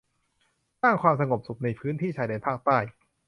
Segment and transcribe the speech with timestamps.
[0.81, 2.77] สร้างความสงบสุข ในพื้นที่ชายแดนภาคใต้